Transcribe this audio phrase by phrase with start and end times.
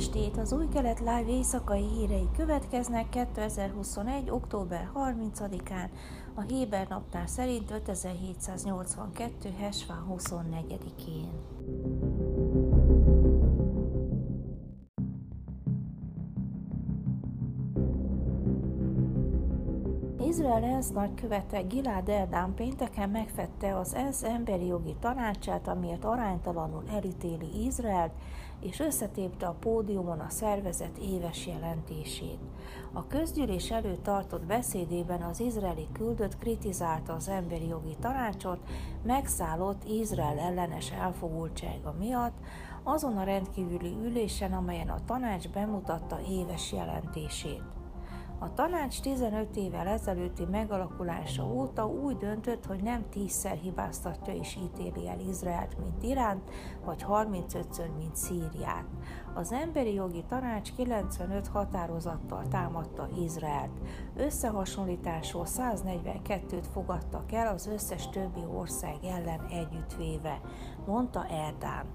[0.00, 0.36] estét!
[0.36, 4.30] Az új kelet live éjszakai hírei következnek 2021.
[4.30, 5.88] október 30-án,
[6.34, 9.50] a Héber naptár szerint 5782.
[9.58, 11.30] Hesván 24-én.
[20.30, 27.64] Izrael ENSZ nagykövete Gilad Erdán pénteken megfette az ENSZ emberi jogi tanácsát, amiért aránytalanul elítéli
[27.64, 28.12] Izraelt,
[28.60, 32.38] és összetépte a pódiumon a szervezet éves jelentését.
[32.92, 38.58] A közgyűlés előtt tartott beszédében az izraeli küldött kritizálta az emberi jogi tanácsot,
[39.02, 42.36] megszállott Izrael ellenes elfogultsága miatt,
[42.82, 47.79] azon a rendkívüli ülésen, amelyen a tanács bemutatta éves jelentését.
[48.42, 55.08] A tanács 15 évvel ezelőtti megalakulása óta úgy döntött, hogy nem tízszer hibáztatja és ítéli
[55.08, 56.50] el Izraelt, mint Iránt,
[56.84, 58.84] vagy 35-ször, mint Szíriát.
[59.34, 63.80] Az Emberi Jogi Tanács 95 határozattal támadta Izraelt.
[64.16, 70.40] Összehasonlításról 142-t fogadtak el az összes többi ország ellen együttvéve,
[70.86, 71.86] mondta Erdán.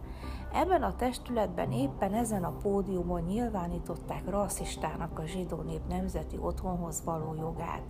[0.53, 7.35] Ebben a testületben éppen ezen a pódiumon nyilvánították rasszistának a zsidó nép nemzeti otthonhoz való
[7.37, 7.83] jogát.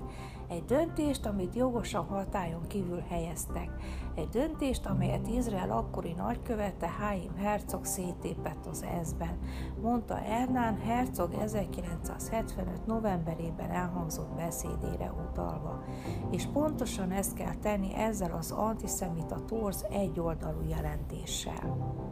[0.48, 3.70] Egy döntést, amit jogosan hatályon kívül helyeztek.
[4.16, 9.40] Egy döntést, amelyet Izrael akkori nagykövete Haim Herzog szétépett az ENSZ-ben,
[9.82, 12.86] mondta Ernán Herzog 1975.
[12.86, 15.84] novemberében elhangzott beszédére utalva.
[16.32, 22.04] És pontosan ezt kell tenni ezzel az antiszemita torz egyoldalú jelentéssel.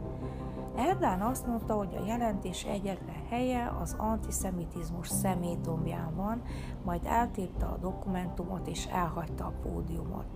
[0.76, 6.42] Erdán azt mondta, hogy a jelentés egyetlen helye az antiszemitizmus szemétdombján van,
[6.84, 10.26] majd eltépte a dokumentumot és elhagyta a pódiumot.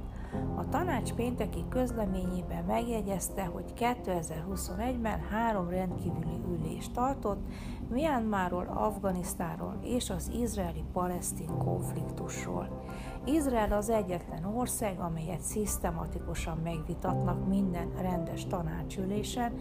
[0.56, 7.46] A tanács pénteki közleményében megjegyezte, hogy 2021-ben három rendkívüli ülést tartott
[7.90, 12.82] Myanmarról, Afganisztánról és az izraeli-palesztin konfliktusról.
[13.24, 19.52] Izrael az egyetlen ország, amelyet szisztematikusan megvitatnak minden rendes tanácsülésen,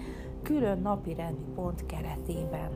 [0.43, 2.69] külön napi rendi pont keretében.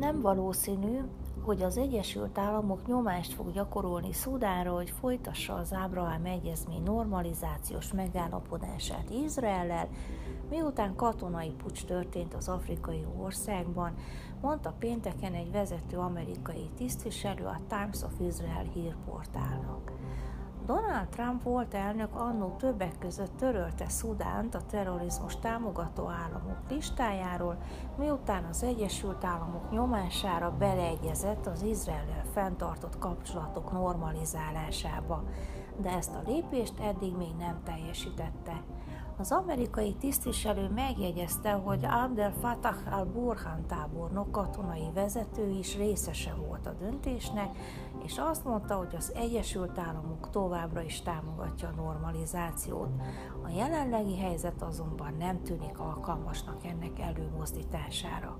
[0.00, 0.98] Nem valószínű,
[1.44, 9.10] hogy az Egyesült Államok nyomást fog gyakorolni Szudánra, hogy folytassa az Ábrahám Egyezmény normalizációs megállapodását
[9.24, 9.88] Izraellel,
[10.50, 13.94] miután katonai pucs történt az afrikai országban,
[14.40, 19.92] mondta pénteken egy vezető amerikai tisztviselő a Times of Israel hírportálnak.
[20.70, 27.56] Donald Trump volt elnök annó többek között törölte Szudánt a terrorizmus támogató államok listájáról,
[27.98, 35.24] miután az Egyesült Államok nyomására beleegyezett az Izraellel fenntartott kapcsolatok normalizálásába,
[35.76, 38.62] de ezt a lépést eddig még nem teljesítette.
[39.20, 46.72] Az amerikai tisztviselő megjegyezte, hogy Abdel Fattah al-Burhan tábornok katonai vezető is részese volt a
[46.72, 47.56] döntésnek,
[48.04, 52.88] és azt mondta, hogy az Egyesült Államok továbbra is támogatja a normalizációt.
[53.44, 58.36] A jelenlegi helyzet azonban nem tűnik alkalmasnak ennek előmozdítására.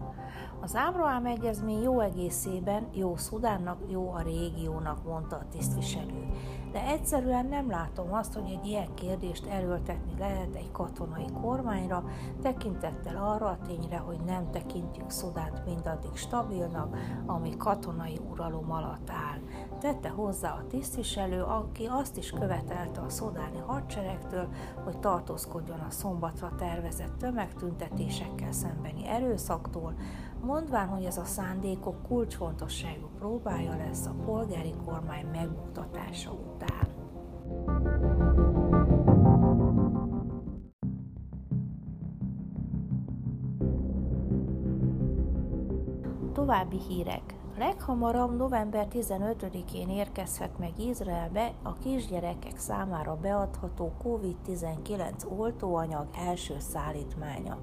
[0.61, 6.29] Az Ábrahám egyezmény jó egészében jó Szudánnak, jó a régiónak, mondta a tisztviselő.
[6.73, 12.05] De egyszerűen nem látom azt, hogy egy ilyen kérdést erőltetni lehet egy katonai kormányra,
[12.43, 19.39] tekintettel arra a tényre, hogy nem tekintjük Szudánt mindaddig stabilnak, ami katonai uralom alatt áll.
[19.79, 24.49] Tette hozzá a tisztviselő, aki azt is követelte a szodáni hadseregtől,
[24.85, 29.95] hogy tartózkodjon a szombatra tervezett tömegtüntetésekkel szembeni erőszaktól,
[30.45, 37.00] mondván, hogy ez a szándékok kulcsfontosságú próbája lesz a polgári kormány megmutatása után.
[46.51, 47.35] További hírek.
[47.59, 57.59] Leghamarabb november 15-én érkezhet meg Izraelbe a kisgyerekek számára beadható COVID-19 oltóanyag első szállítmánya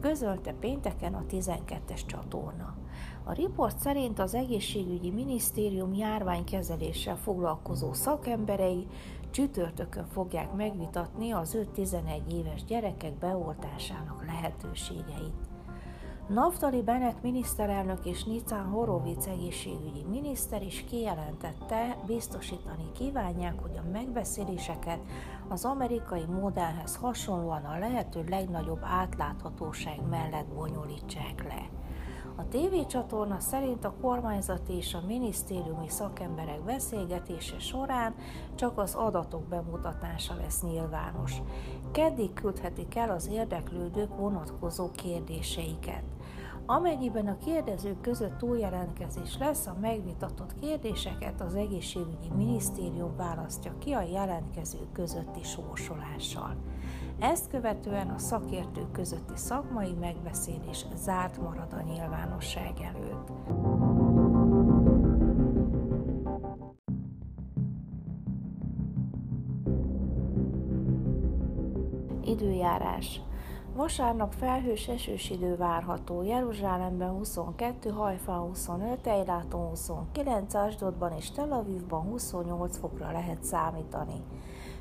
[0.00, 2.76] közölte pénteken a 12-es csatorna.
[3.24, 8.86] A riport szerint az egészségügyi minisztérium járványkezeléssel foglalkozó szakemberei
[9.30, 15.51] csütörtökön fogják megvitatni az 5-11 éves gyerekek beoltásának lehetőségeit.
[16.32, 24.98] Naftali Bennett miniszterelnök és Nicán Horovic egészségügyi miniszter is kijelentette, biztosítani kívánják, hogy a megbeszéléseket
[25.48, 31.68] az amerikai modellhez hasonlóan a lehető legnagyobb átláthatóság mellett bonyolítsák le.
[32.36, 38.14] A tévécsatorna szerint a kormányzati és a minisztériumi szakemberek beszélgetése során
[38.54, 41.42] csak az adatok bemutatása lesz nyilvános.
[41.90, 46.02] Keddig küldhetik el az érdeklődők vonatkozó kérdéseiket.
[46.66, 54.02] Amennyiben a kérdezők között túljelentkezés lesz, a megvitatott kérdéseket az egészségügyi minisztérium választja ki a
[54.02, 56.56] jelentkezők közötti sorsolással.
[57.18, 63.30] Ezt követően a szakértők közötti szakmai megbeszélés zárt marad a nyilvánosság előtt.
[72.24, 73.20] Időjárás
[73.74, 82.02] Vasárnap felhős esős idő várható, Jeruzsálemben 22, Hajfán 25, Ejláton 29, Asdodban és Tel Avivban
[82.02, 84.22] 28 fokra lehet számítani.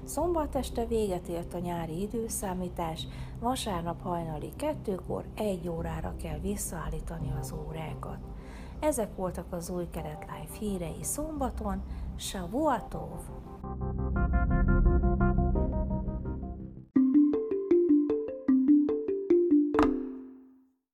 [0.03, 3.07] Szombat este véget ért a nyári időszámítás,
[3.39, 8.19] vasárnap hajnali kettőkor egy órára kell visszaállítani az órákat.
[8.79, 11.81] Ezek voltak az új kelet live hírei szombaton,
[12.15, 13.19] Shavuatov!